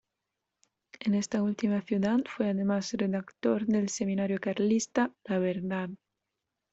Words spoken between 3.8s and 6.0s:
semanario carlista "La Verdad".